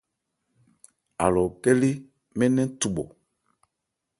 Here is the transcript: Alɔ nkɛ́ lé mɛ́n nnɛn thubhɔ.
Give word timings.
Alɔ 1.23 1.41
nkɛ́ 1.51 1.73
lé 1.81 1.89
mɛ́n 2.37 2.49
nnɛn 2.53 2.69
thubhɔ. 2.79 3.03